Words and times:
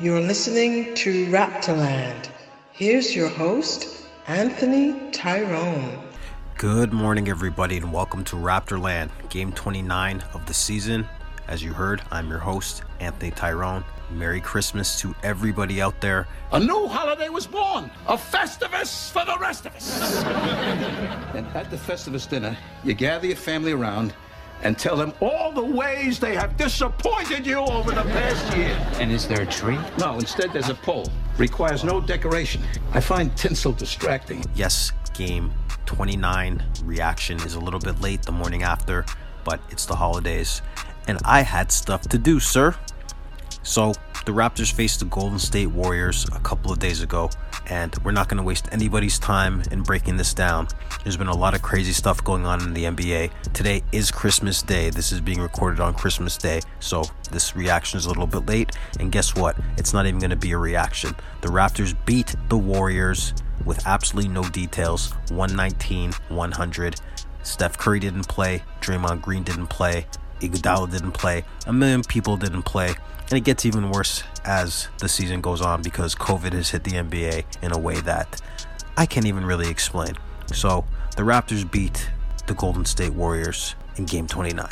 You're 0.00 0.22
listening 0.22 0.94
to 0.94 1.26
Raptorland. 1.26 2.30
Here's 2.72 3.14
your 3.14 3.28
host, 3.28 4.06
Anthony 4.26 5.10
Tyrone. 5.12 5.98
Good 6.56 6.94
morning, 6.94 7.28
everybody, 7.28 7.76
and 7.76 7.92
welcome 7.92 8.24
to 8.24 8.36
Raptorland, 8.36 9.10
game 9.28 9.52
29 9.52 10.24
of 10.32 10.46
the 10.46 10.54
season. 10.54 11.06
As 11.46 11.62
you 11.62 11.74
heard, 11.74 12.02
I'm 12.10 12.30
your 12.30 12.38
host, 12.38 12.82
Anthony 13.00 13.32
Tyrone. 13.32 13.84
Merry 14.10 14.40
Christmas 14.40 14.98
to 15.00 15.14
everybody 15.22 15.82
out 15.82 16.00
there. 16.00 16.26
A 16.52 16.58
new 16.58 16.86
holiday 16.86 17.28
was 17.28 17.46
born, 17.46 17.90
a 18.08 18.16
Festivus 18.16 19.10
for 19.10 19.26
the 19.26 19.36
rest 19.38 19.66
of 19.66 19.76
us. 19.76 20.24
and 21.34 21.46
at 21.48 21.70
the 21.70 21.76
Festivus 21.76 22.28
dinner, 22.28 22.56
you 22.82 22.94
gather 22.94 23.26
your 23.26 23.36
family 23.36 23.72
around 23.72 24.14
and 24.62 24.78
tell 24.78 24.96
them 24.96 25.12
all 25.20 25.52
the 25.52 25.64
ways 25.64 26.18
they 26.18 26.34
have 26.34 26.56
disappointed 26.56 27.46
you 27.46 27.58
over 27.58 27.90
the 27.90 28.02
past 28.02 28.56
year. 28.56 28.76
And 29.00 29.10
is 29.10 29.26
there 29.26 29.42
a 29.42 29.46
tree? 29.46 29.78
No, 29.98 30.14
instead 30.14 30.52
there's 30.52 30.68
a 30.68 30.74
pole. 30.74 31.08
Requires 31.38 31.84
no 31.84 32.00
decoration. 32.00 32.62
I 32.92 33.00
find 33.00 33.36
tinsel 33.36 33.72
distracting. 33.72 34.44
Yes, 34.54 34.92
game 35.14 35.52
29 35.86 36.62
reaction 36.84 37.36
is 37.38 37.54
a 37.54 37.60
little 37.60 37.80
bit 37.80 38.00
late 38.00 38.22
the 38.22 38.32
morning 38.32 38.62
after, 38.62 39.04
but 39.44 39.60
it's 39.70 39.86
the 39.86 39.96
holidays. 39.96 40.62
And 41.08 41.18
I 41.24 41.42
had 41.42 41.72
stuff 41.72 42.02
to 42.08 42.18
do, 42.18 42.38
sir. 42.38 42.74
So, 43.62 43.92
the 44.24 44.32
Raptors 44.32 44.72
faced 44.72 45.00
the 45.00 45.06
Golden 45.06 45.38
State 45.38 45.66
Warriors 45.66 46.26
a 46.32 46.38
couple 46.40 46.70
of 46.70 46.78
days 46.78 47.02
ago, 47.02 47.30
and 47.66 47.94
we're 48.04 48.12
not 48.12 48.28
going 48.28 48.38
to 48.38 48.42
waste 48.42 48.68
anybody's 48.70 49.18
time 49.18 49.62
in 49.70 49.82
breaking 49.82 50.16
this 50.16 50.32
down. 50.32 50.68
There's 51.02 51.16
been 51.16 51.28
a 51.28 51.36
lot 51.36 51.54
of 51.54 51.62
crazy 51.62 51.92
stuff 51.92 52.22
going 52.22 52.46
on 52.46 52.62
in 52.62 52.74
the 52.74 52.84
NBA. 52.84 53.30
Today 53.52 53.82
is 53.90 54.10
Christmas 54.10 54.62
Day. 54.62 54.90
This 54.90 55.10
is 55.10 55.20
being 55.20 55.40
recorded 55.40 55.80
on 55.80 55.94
Christmas 55.94 56.36
Day, 56.36 56.60
so 56.78 57.04
this 57.30 57.56
reaction 57.56 57.98
is 57.98 58.06
a 58.06 58.08
little 58.08 58.26
bit 58.26 58.46
late. 58.46 58.76
And 59.00 59.10
guess 59.10 59.34
what? 59.34 59.56
It's 59.76 59.92
not 59.92 60.06
even 60.06 60.20
going 60.20 60.30
to 60.30 60.36
be 60.36 60.52
a 60.52 60.58
reaction. 60.58 61.16
The 61.40 61.48
Raptors 61.48 61.96
beat 62.06 62.34
the 62.48 62.58
Warriors 62.58 63.34
with 63.64 63.86
absolutely 63.86 64.30
no 64.30 64.44
details 64.48 65.12
119 65.30 66.12
100. 66.28 67.00
Steph 67.42 67.76
Curry 67.76 67.98
didn't 67.98 68.28
play, 68.28 68.62
Draymond 68.80 69.20
Green 69.20 69.42
didn't 69.42 69.66
play, 69.66 70.06
Iguodala 70.42 70.90
didn't 70.90 71.12
play, 71.12 71.44
a 71.66 71.72
million 71.72 72.02
people 72.02 72.36
didn't 72.36 72.64
play, 72.64 72.94
and 73.30 73.32
it 73.32 73.44
gets 73.44 73.64
even 73.64 73.90
worse 73.90 74.24
as 74.44 74.88
the 74.98 75.08
season 75.08 75.40
goes 75.40 75.60
on 75.60 75.82
because 75.82 76.14
COVID 76.14 76.52
has 76.52 76.70
hit 76.70 76.84
the 76.84 76.92
NBA 76.92 77.44
in 77.62 77.72
a 77.72 77.78
way 77.78 78.00
that 78.00 78.40
I 78.96 79.06
can't 79.06 79.26
even 79.26 79.44
really 79.44 79.68
explain. 79.68 80.14
So 80.52 80.84
the 81.16 81.22
Raptors 81.22 81.68
beat 81.70 82.10
the 82.46 82.54
Golden 82.54 82.84
State 82.84 83.14
Warriors 83.14 83.74
in 83.96 84.04
Game 84.04 84.26
29. 84.26 84.68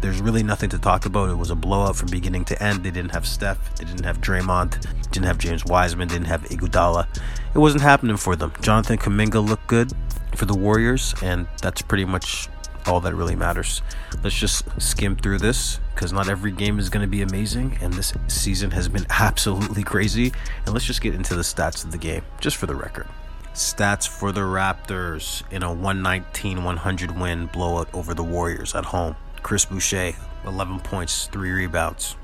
There's 0.00 0.20
really 0.20 0.42
nothing 0.42 0.70
to 0.70 0.78
talk 0.78 1.06
about. 1.06 1.30
It 1.30 1.34
was 1.34 1.50
a 1.50 1.54
blowout 1.54 1.96
from 1.96 2.08
beginning 2.10 2.44
to 2.46 2.62
end. 2.62 2.84
They 2.84 2.90
didn't 2.90 3.12
have 3.12 3.26
Steph, 3.26 3.76
they 3.76 3.84
didn't 3.84 4.04
have 4.04 4.20
Draymond, 4.20 4.80
didn't 5.10 5.26
have 5.26 5.38
James 5.38 5.64
Wiseman, 5.64 6.08
didn't 6.08 6.26
have 6.26 6.42
Iguodala. 6.44 7.06
It 7.54 7.58
wasn't 7.58 7.82
happening 7.82 8.16
for 8.16 8.36
them. 8.36 8.52
Jonathan 8.60 8.98
Kuminga 8.98 9.46
looked 9.46 9.66
good 9.66 9.92
for 10.34 10.46
the 10.46 10.54
Warriors, 10.54 11.14
and 11.22 11.46
that's 11.62 11.82
pretty 11.82 12.04
much 12.04 12.48
all 12.86 13.00
that 13.00 13.14
really 13.14 13.36
matters. 13.36 13.82
Let's 14.22 14.38
just 14.38 14.64
skim 14.80 15.16
through 15.16 15.38
this 15.38 15.80
because 15.94 16.12
not 16.12 16.28
every 16.28 16.52
game 16.52 16.78
is 16.78 16.88
going 16.88 17.02
to 17.02 17.10
be 17.10 17.22
amazing, 17.22 17.78
and 17.80 17.92
this 17.92 18.12
season 18.28 18.70
has 18.72 18.88
been 18.88 19.06
absolutely 19.10 19.82
crazy. 19.82 20.32
And 20.64 20.74
let's 20.74 20.84
just 20.84 21.00
get 21.00 21.14
into 21.14 21.34
the 21.34 21.42
stats 21.42 21.84
of 21.84 21.92
the 21.92 21.98
game, 21.98 22.22
just 22.40 22.56
for 22.56 22.66
the 22.66 22.74
record. 22.74 23.06
Stats 23.54 24.08
for 24.08 24.32
the 24.32 24.40
Raptors 24.40 25.42
in 25.52 25.62
a 25.62 25.68
119 25.68 26.64
100 26.64 27.18
win 27.18 27.46
blowout 27.46 27.88
over 27.94 28.12
the 28.12 28.24
Warriors 28.24 28.74
at 28.74 28.86
home. 28.86 29.14
Chris 29.42 29.64
Boucher, 29.64 30.12
11 30.44 30.80
points, 30.80 31.28
3 31.28 31.50
rebounds. 31.50 32.16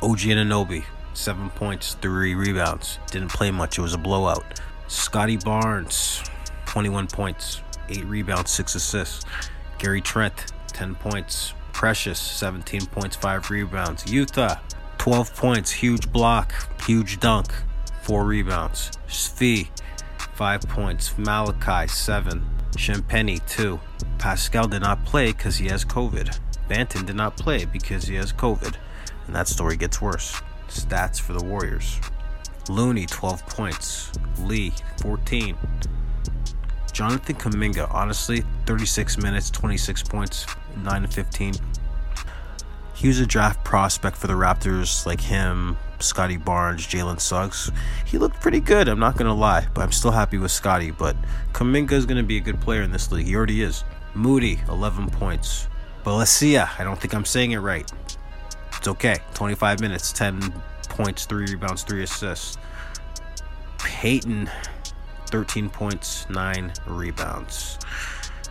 OG 0.00 0.20
Anunoby, 0.20 0.84
7 1.14 1.50
points, 1.50 1.94
3 2.00 2.34
rebounds. 2.34 2.98
Didn't 3.10 3.30
play 3.30 3.50
much, 3.50 3.78
it 3.78 3.82
was 3.82 3.92
a 3.92 3.98
blowout. 3.98 4.60
Scottie 4.88 5.36
Barnes, 5.36 6.22
21 6.66 7.08
points, 7.08 7.60
8 7.88 8.04
rebounds, 8.04 8.50
6 8.50 8.74
assists. 8.74 9.24
Gary 9.78 10.00
Trent, 10.00 10.52
10 10.68 10.94
points. 10.96 11.54
Precious, 11.72 12.18
17 12.18 12.86
points, 12.86 13.16
5 13.16 13.50
rebounds. 13.50 14.04
Yuta, 14.04 14.60
12 14.98 15.34
points, 15.34 15.70
huge 15.70 16.12
block, 16.12 16.52
huge 16.86 17.18
dunk, 17.18 17.52
4 18.02 18.24
rebounds. 18.24 18.90
Svi, 19.08 19.68
5 20.34 20.62
points. 20.62 21.16
Malachi, 21.18 21.88
7. 21.88 22.44
Champagnie, 22.76 23.44
2. 23.48 23.80
Pascal 24.18 24.68
did 24.68 24.82
not 24.82 25.04
play 25.04 25.32
because 25.32 25.56
he 25.56 25.68
has 25.68 25.84
COVID. 25.84 26.38
Banton 26.68 27.04
did 27.04 27.16
not 27.16 27.36
play 27.36 27.64
because 27.64 28.04
he 28.04 28.14
has 28.14 28.32
COVID. 28.32 28.76
And 29.26 29.36
that 29.36 29.48
story 29.48 29.76
gets 29.76 30.00
worse. 30.00 30.40
Stats 30.68 31.20
for 31.20 31.32
the 31.32 31.44
Warriors. 31.44 32.00
Looney, 32.68 33.06
12 33.06 33.46
points. 33.46 34.10
Lee, 34.38 34.72
14. 35.00 35.56
Jonathan 36.92 37.36
Kuminga, 37.36 37.92
honestly, 37.92 38.44
36 38.66 39.18
minutes, 39.18 39.50
26 39.50 40.02
points, 40.04 40.46
9 40.76 41.02
to 41.02 41.08
15. 41.08 41.54
He 42.94 43.08
was 43.08 43.18
a 43.18 43.26
draft 43.26 43.64
prospect 43.64 44.16
for 44.16 44.26
the 44.26 44.34
Raptors, 44.34 45.06
like 45.06 45.20
him, 45.20 45.76
Scottie 45.98 46.36
Barnes, 46.36 46.86
Jalen 46.86 47.20
Suggs. 47.20 47.70
He 48.04 48.18
looked 48.18 48.40
pretty 48.40 48.60
good, 48.60 48.88
I'm 48.88 48.98
not 48.98 49.16
going 49.16 49.26
to 49.26 49.32
lie, 49.32 49.66
but 49.74 49.82
I'm 49.82 49.92
still 49.92 50.10
happy 50.10 50.38
with 50.38 50.50
Scottie. 50.50 50.90
But 50.90 51.16
Kuminga 51.52 51.92
is 51.92 52.06
going 52.06 52.18
to 52.18 52.26
be 52.26 52.36
a 52.36 52.40
good 52.40 52.60
player 52.60 52.82
in 52.82 52.92
this 52.92 53.10
league. 53.10 53.26
He 53.26 53.34
already 53.34 53.62
is. 53.62 53.84
Moody, 54.14 54.60
11 54.68 55.10
points. 55.10 55.68
Balesia, 56.04 56.68
I 56.78 56.84
don't 56.84 57.00
think 57.00 57.14
I'm 57.14 57.24
saying 57.24 57.52
it 57.52 57.58
right. 57.58 57.90
It's 58.76 58.88
okay. 58.88 59.16
25 59.34 59.80
minutes, 59.80 60.12
10 60.12 60.52
points, 60.88 61.24
3 61.24 61.46
rebounds, 61.46 61.82
3 61.84 62.02
assists. 62.02 62.58
Payton, 63.78 64.50
13 65.32 65.70
points, 65.70 66.28
9 66.30 66.72
rebounds. 66.86 67.78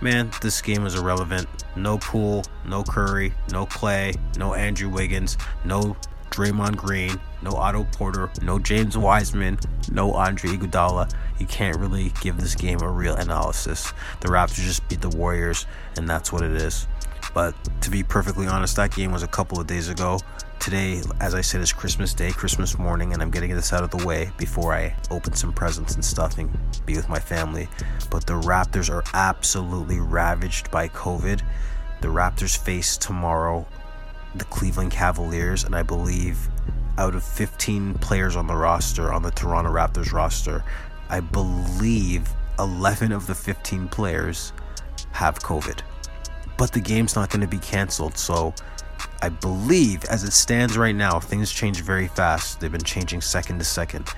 Man, 0.00 0.30
this 0.40 0.62
game 0.62 0.84
was 0.84 0.94
irrelevant. 0.94 1.48
No 1.74 1.98
Poole, 1.98 2.44
no 2.64 2.84
Curry, 2.84 3.34
no 3.50 3.66
Clay, 3.66 4.14
no 4.38 4.54
Andrew 4.54 4.88
Wiggins, 4.88 5.36
no 5.64 5.96
Draymond 6.30 6.76
Green, 6.76 7.18
no 7.42 7.50
Otto 7.52 7.84
Porter, 7.92 8.30
no 8.42 8.60
James 8.60 8.96
Wiseman, 8.96 9.58
no 9.90 10.12
Andre 10.12 10.50
Iguodala. 10.50 11.12
You 11.40 11.46
can't 11.46 11.76
really 11.76 12.12
give 12.20 12.36
this 12.38 12.54
game 12.54 12.80
a 12.80 12.88
real 12.88 13.16
analysis. 13.16 13.92
The 14.20 14.28
Raptors 14.28 14.64
just 14.64 14.88
beat 14.88 15.00
the 15.00 15.08
Warriors, 15.08 15.66
and 15.96 16.08
that's 16.08 16.32
what 16.32 16.42
it 16.42 16.52
is. 16.52 16.86
But 17.34 17.56
to 17.82 17.90
be 17.90 18.04
perfectly 18.04 18.46
honest, 18.46 18.76
that 18.76 18.94
game 18.94 19.10
was 19.10 19.24
a 19.24 19.28
couple 19.28 19.60
of 19.60 19.66
days 19.66 19.88
ago. 19.88 20.20
Today, 20.60 21.00
as 21.20 21.34
I 21.34 21.40
said, 21.40 21.60
is 21.60 21.72
Christmas 21.72 22.12
Day, 22.12 22.30
Christmas 22.30 22.78
morning, 22.78 23.12
and 23.12 23.22
I'm 23.22 23.30
getting 23.30 23.54
this 23.54 23.72
out 23.72 23.84
of 23.84 23.90
the 23.90 24.04
way 24.04 24.32
before 24.36 24.74
I 24.74 24.94
open 25.10 25.32
some 25.32 25.52
presents 25.52 25.94
and 25.94 26.04
stuff 26.04 26.36
and 26.36 26.50
be 26.84 26.94
with 26.94 27.08
my 27.08 27.18
family. 27.18 27.68
But 28.10 28.26
the 28.26 28.34
Raptors 28.34 28.90
are 28.90 29.04
absolutely 29.14 30.00
ravaged 30.00 30.70
by 30.70 30.88
COVID. 30.88 31.42
The 32.00 32.08
Raptors 32.08 32.58
face 32.58 32.96
tomorrow 32.96 33.66
the 34.34 34.44
Cleveland 34.46 34.90
Cavaliers, 34.90 35.64
and 35.64 35.74
I 35.74 35.82
believe 35.82 36.48
out 36.98 37.14
of 37.14 37.24
15 37.24 37.94
players 37.94 38.36
on 38.36 38.46
the 38.46 38.56
roster, 38.56 39.12
on 39.12 39.22
the 39.22 39.30
Toronto 39.30 39.70
Raptors 39.70 40.12
roster, 40.12 40.64
I 41.08 41.20
believe 41.20 42.28
11 42.58 43.12
of 43.12 43.26
the 43.26 43.34
15 43.34 43.88
players 43.88 44.52
have 45.12 45.38
COVID. 45.38 45.80
But 46.56 46.72
the 46.72 46.80
game's 46.80 47.14
not 47.14 47.30
going 47.30 47.40
to 47.40 47.46
be 47.46 47.58
canceled, 47.58 48.18
so 48.18 48.52
I 49.20 49.30
believe, 49.30 50.04
as 50.04 50.22
it 50.22 50.32
stands 50.32 50.78
right 50.78 50.94
now, 50.94 51.18
things 51.18 51.50
change 51.50 51.80
very 51.80 52.06
fast. 52.06 52.60
They've 52.60 52.70
been 52.70 52.80
changing 52.80 53.20
second 53.20 53.58
to 53.58 53.64
second. 53.64 54.08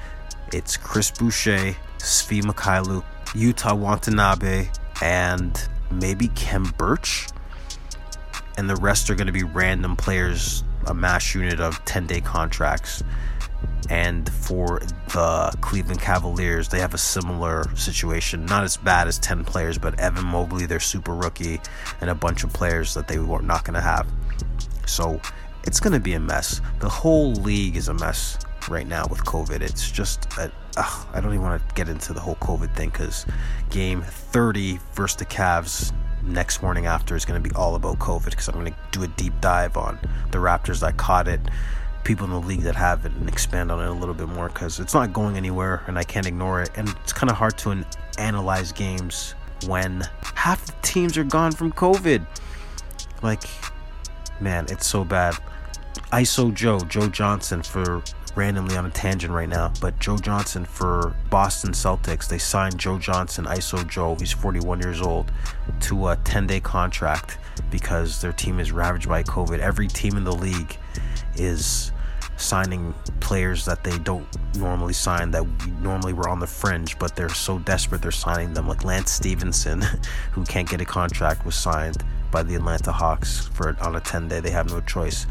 It's 0.52 0.76
Chris 0.76 1.10
Boucher, 1.10 1.74
Svi 1.98 2.42
Mykhailiuk, 2.42 3.04
Yuta 3.28 3.76
Watanabe, 3.78 4.68
and 5.00 5.68
maybe 5.90 6.28
Khem 6.28 6.64
Birch. 6.76 7.28
And 8.58 8.68
the 8.68 8.76
rest 8.76 9.08
are 9.08 9.14
going 9.14 9.26
to 9.26 9.32
be 9.32 9.42
random 9.42 9.96
players, 9.96 10.64
a 10.86 10.92
mass 10.92 11.34
unit 11.34 11.60
of 11.60 11.82
10 11.86 12.06
day 12.06 12.20
contracts. 12.20 13.02
And 13.88 14.28
for 14.28 14.80
the 15.14 15.56
Cleveland 15.62 16.00
Cavaliers, 16.00 16.68
they 16.68 16.78
have 16.78 16.94
a 16.94 16.98
similar 16.98 17.64
situation. 17.74 18.44
Not 18.44 18.64
as 18.64 18.76
bad 18.76 19.08
as 19.08 19.18
10 19.18 19.44
players, 19.44 19.78
but 19.78 19.98
Evan 19.98 20.26
Mobley, 20.26 20.66
their 20.66 20.78
super 20.78 21.14
rookie, 21.14 21.60
and 22.00 22.10
a 22.10 22.14
bunch 22.14 22.44
of 22.44 22.52
players 22.52 22.92
that 22.94 23.08
they 23.08 23.18
were 23.18 23.40
not 23.40 23.64
going 23.64 23.74
to 23.74 23.80
have. 23.80 24.06
So 24.90 25.20
it's 25.64 25.80
going 25.80 25.92
to 25.92 26.00
be 26.00 26.14
a 26.14 26.20
mess. 26.20 26.60
The 26.80 26.88
whole 26.88 27.32
league 27.32 27.76
is 27.76 27.88
a 27.88 27.94
mess 27.94 28.38
right 28.68 28.86
now 28.86 29.06
with 29.08 29.24
COVID. 29.24 29.60
It's 29.60 29.90
just, 29.90 30.26
a, 30.38 30.50
I 30.76 31.20
don't 31.20 31.32
even 31.32 31.42
want 31.42 31.66
to 31.66 31.74
get 31.74 31.88
into 31.88 32.12
the 32.12 32.20
whole 32.20 32.36
COVID 32.36 32.74
thing 32.74 32.90
because 32.90 33.26
game 33.70 34.02
30 34.02 34.78
versus 34.94 35.16
the 35.16 35.24
Cavs 35.24 35.92
next 36.22 36.62
morning 36.62 36.86
after 36.86 37.16
is 37.16 37.24
going 37.24 37.42
to 37.42 37.48
be 37.48 37.54
all 37.54 37.74
about 37.74 37.98
COVID 37.98 38.30
because 38.30 38.48
I'm 38.48 38.54
going 38.54 38.72
to 38.72 38.78
do 38.92 39.02
a 39.02 39.08
deep 39.08 39.32
dive 39.40 39.76
on 39.76 39.98
the 40.30 40.38
Raptors 40.38 40.80
that 40.80 40.96
caught 40.96 41.28
it, 41.28 41.40
people 42.04 42.26
in 42.26 42.32
the 42.32 42.40
league 42.40 42.62
that 42.62 42.76
have 42.76 43.06
it, 43.06 43.12
and 43.12 43.28
expand 43.28 43.72
on 43.72 43.82
it 43.82 43.88
a 43.88 43.92
little 43.92 44.14
bit 44.14 44.28
more 44.28 44.48
because 44.48 44.80
it's 44.80 44.94
not 44.94 45.12
going 45.12 45.36
anywhere 45.36 45.82
and 45.86 45.98
I 45.98 46.04
can't 46.04 46.26
ignore 46.26 46.62
it. 46.62 46.70
And 46.76 46.88
it's 47.02 47.12
kind 47.12 47.30
of 47.30 47.36
hard 47.36 47.56
to 47.58 47.70
an- 47.70 47.86
analyze 48.18 48.72
games 48.72 49.34
when 49.66 50.02
half 50.34 50.64
the 50.66 50.72
teams 50.82 51.16
are 51.16 51.24
gone 51.24 51.52
from 51.52 51.72
COVID. 51.72 52.26
Like, 53.22 53.44
man, 54.40 54.66
it's 54.68 54.86
so 54.86 55.04
bad. 55.04 55.36
ISO 56.12 56.52
Joe, 56.52 56.80
Joe 56.80 57.08
Johnson 57.08 57.62
for 57.62 58.02
randomly 58.36 58.76
on 58.76 58.86
a 58.86 58.90
tangent 58.90 59.32
right 59.32 59.48
now, 59.48 59.72
but 59.80 59.98
Joe 59.98 60.16
Johnson 60.16 60.64
for 60.64 61.14
Boston 61.30 61.72
Celtics. 61.72 62.28
They 62.28 62.38
signed 62.38 62.78
Joe 62.78 62.98
Johnson, 62.98 63.44
ISO 63.44 63.86
Joe, 63.88 64.16
he's 64.16 64.32
41 64.32 64.80
years 64.80 65.00
old, 65.00 65.30
to 65.80 66.08
a 66.08 66.16
10 66.16 66.46
day 66.46 66.60
contract 66.60 67.38
because 67.70 68.20
their 68.20 68.32
team 68.32 68.60
is 68.60 68.72
ravaged 68.72 69.08
by 69.08 69.22
COVID. 69.22 69.58
Every 69.58 69.88
team 69.88 70.16
in 70.16 70.24
the 70.24 70.34
league 70.34 70.76
is 71.36 71.92
signing 72.36 72.94
players 73.20 73.64
that 73.66 73.84
they 73.84 73.98
don't 73.98 74.26
normally 74.56 74.94
sign 74.94 75.30
that 75.30 75.44
normally 75.82 76.12
were 76.12 76.28
on 76.28 76.40
the 76.40 76.46
fringe, 76.46 76.98
but 76.98 77.14
they're 77.14 77.28
so 77.28 77.58
desperate 77.58 78.00
they're 78.00 78.10
signing 78.10 78.54
them. 78.54 78.66
Like 78.66 78.84
Lance 78.84 79.10
Stephenson, 79.10 79.82
who 80.32 80.44
can't 80.44 80.68
get 80.68 80.80
a 80.80 80.84
contract, 80.84 81.44
was 81.44 81.54
signed 81.54 82.02
by 82.30 82.42
the 82.42 82.54
Atlanta 82.54 82.92
Hawks 82.92 83.46
for 83.48 83.76
on 83.80 83.96
a 83.96 84.00
10 84.00 84.28
day. 84.28 84.40
They 84.40 84.50
have 84.50 84.70
no 84.70 84.80
choice. 84.80 85.26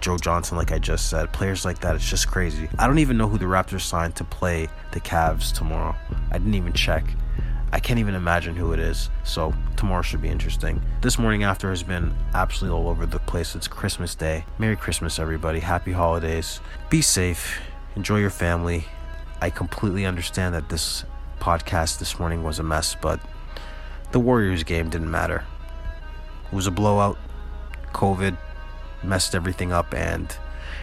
Joe 0.00 0.18
Johnson, 0.18 0.56
like 0.56 0.72
I 0.72 0.78
just 0.78 1.08
said, 1.08 1.32
players 1.32 1.64
like 1.64 1.78
that, 1.80 1.94
it's 1.94 2.08
just 2.08 2.26
crazy. 2.26 2.68
I 2.78 2.88
don't 2.88 2.98
even 2.98 3.16
know 3.16 3.28
who 3.28 3.38
the 3.38 3.44
Raptors 3.44 3.82
signed 3.82 4.16
to 4.16 4.24
play 4.24 4.68
the 4.90 5.00
Cavs 5.00 5.52
tomorrow. 5.52 5.94
I 6.30 6.38
didn't 6.38 6.54
even 6.54 6.72
check. 6.72 7.04
I 7.74 7.78
can't 7.78 8.00
even 8.00 8.14
imagine 8.14 8.56
who 8.56 8.72
it 8.72 8.80
is. 8.80 9.08
So 9.24 9.54
tomorrow 9.76 10.02
should 10.02 10.20
be 10.20 10.28
interesting. 10.28 10.82
This 11.00 11.18
morning 11.18 11.44
after 11.44 11.70
has 11.70 11.82
been 11.82 12.14
absolutely 12.34 12.78
all 12.78 12.88
over 12.88 13.06
the 13.06 13.20
place. 13.20 13.54
It's 13.54 13.68
Christmas 13.68 14.14
Day. 14.14 14.44
Merry 14.58 14.76
Christmas, 14.76 15.18
everybody. 15.18 15.60
Happy 15.60 15.92
holidays. 15.92 16.60
Be 16.90 17.00
safe. 17.00 17.60
Enjoy 17.94 18.18
your 18.18 18.30
family. 18.30 18.84
I 19.40 19.50
completely 19.50 20.04
understand 20.04 20.54
that 20.54 20.68
this 20.68 21.04
podcast 21.40 21.98
this 21.98 22.18
morning 22.18 22.42
was 22.42 22.58
a 22.58 22.62
mess, 22.62 22.94
but 23.00 23.20
the 24.10 24.20
Warriors 24.20 24.64
game 24.64 24.90
didn't 24.90 25.10
matter. 25.10 25.44
It 26.52 26.54
was 26.54 26.66
a 26.66 26.70
blowout. 26.70 27.16
COVID 27.94 28.36
messed 29.02 29.34
everything 29.34 29.72
up, 29.72 29.94
and 29.94 30.36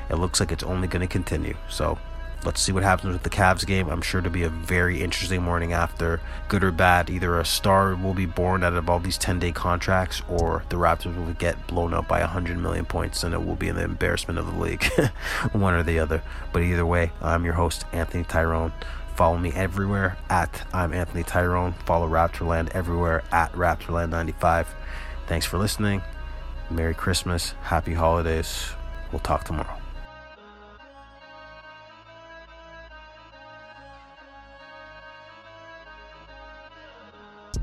it 0.10 0.16
looks 0.16 0.40
like 0.40 0.52
it's 0.52 0.64
only 0.64 0.88
going 0.88 1.02
to 1.02 1.08
continue. 1.08 1.56
So 1.70 2.00
let's 2.44 2.60
see 2.60 2.72
what 2.72 2.82
happens 2.82 3.14
with 3.14 3.22
the 3.22 3.30
Cavs 3.30 3.68
game. 3.68 3.88
I'm 3.88 4.02
sure 4.02 4.22
to 4.22 4.32
be 4.32 4.42
a 4.42 4.50
very 4.50 5.04
interesting 5.04 5.44
morning 5.44 5.74
after, 5.74 6.22
good 6.48 6.64
or 6.64 6.72
bad. 6.72 7.12
Either 7.12 7.40
a 7.40 7.46
star 7.46 7.96
will 7.96 8.16
be 8.16 8.26
born 8.26 8.64
out 8.64 8.74
of 8.74 8.90
all 8.90 9.00
these 9.00 9.20
10 9.20 9.38
day 9.38 9.52
contracts, 9.52 10.24
or 10.28 10.64
the 10.70 10.76
Raptors 10.76 11.16
will 11.16 11.34
get 11.34 11.68
blown 11.68 11.94
up 11.94 12.08
by 12.08 12.22
100 12.22 12.58
million 12.58 12.86
points, 12.86 13.24
and 13.24 13.36
it 13.36 13.46
will 13.46 13.56
be 13.56 13.70
an 13.70 13.78
embarrassment 13.78 14.40
of 14.40 14.48
the 14.48 14.60
league. 14.60 14.84
One 15.52 15.76
or 15.76 15.84
the 15.84 16.00
other. 16.00 16.24
But 16.52 16.64
either 16.64 16.86
way, 16.86 17.12
I'm 17.22 17.46
your 17.46 17.54
host, 17.54 17.86
Anthony 17.92 18.24
Tyrone. 18.24 18.74
Follow 19.16 19.38
me 19.38 19.52
everywhere 19.52 20.18
at 20.30 20.66
I'm 20.74 20.94
Anthony 20.94 21.24
Tyrone. 21.24 21.74
Follow 21.86 22.08
Raptorland 22.08 22.70
everywhere 22.70 23.22
at 23.32 23.52
Raptorland95. 23.52 24.66
Thanks 25.30 25.46
for 25.46 25.60
listening. 25.60 26.02
Merry 26.72 26.96
Christmas. 26.96 27.52
Happy 27.62 27.94
holidays. 27.94 28.72
We'll 29.12 29.20
talk 29.20 29.44
tomorrow. 29.44 29.79